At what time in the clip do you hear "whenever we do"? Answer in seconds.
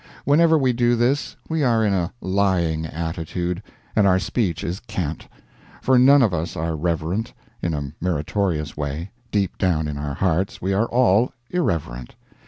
0.25-0.95